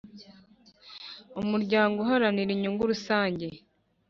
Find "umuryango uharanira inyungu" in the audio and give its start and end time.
1.41-2.89